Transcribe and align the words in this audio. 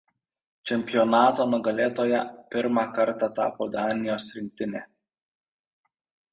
Čempionato 0.69 1.45
nugalėtoja 1.49 2.23
pirmą 2.57 2.87
kartą 2.97 3.31
tapo 3.43 3.71
Danijos 3.79 4.33
rinktinė. 4.41 4.85